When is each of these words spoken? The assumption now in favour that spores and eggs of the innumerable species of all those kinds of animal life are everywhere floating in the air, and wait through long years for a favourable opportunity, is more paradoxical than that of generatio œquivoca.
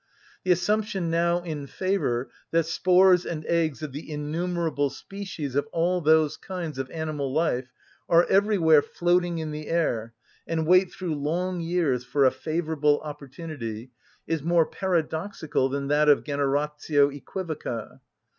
The 0.43 0.49
assumption 0.51 1.11
now 1.11 1.41
in 1.43 1.67
favour 1.67 2.31
that 2.49 2.65
spores 2.65 3.23
and 3.23 3.45
eggs 3.45 3.83
of 3.83 3.91
the 3.91 4.11
innumerable 4.11 4.89
species 4.89 5.53
of 5.53 5.67
all 5.71 6.01
those 6.01 6.37
kinds 6.37 6.79
of 6.79 6.89
animal 6.89 7.31
life 7.31 7.71
are 8.09 8.25
everywhere 8.25 8.81
floating 8.81 9.37
in 9.37 9.51
the 9.51 9.67
air, 9.67 10.15
and 10.47 10.65
wait 10.65 10.91
through 10.91 11.13
long 11.13 11.59
years 11.61 12.03
for 12.03 12.25
a 12.25 12.31
favourable 12.31 12.99
opportunity, 13.01 13.91
is 14.25 14.41
more 14.41 14.65
paradoxical 14.65 15.69
than 15.69 15.87
that 15.89 16.09
of 16.09 16.23
generatio 16.23 17.15
œquivoca. 17.23 17.99